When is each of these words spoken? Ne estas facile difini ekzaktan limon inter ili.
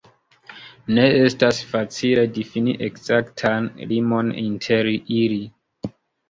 Ne 0.97 1.03
estas 1.25 1.59
facile 1.73 2.23
difini 2.37 2.73
ekzaktan 2.87 3.69
limon 3.93 4.33
inter 4.47 4.91
ili. 5.19 5.39